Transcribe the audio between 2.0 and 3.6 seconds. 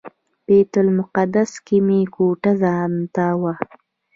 کوټه ځانته وه.